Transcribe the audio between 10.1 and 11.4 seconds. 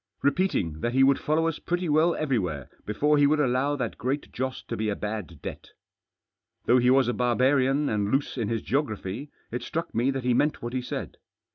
he meant what he said.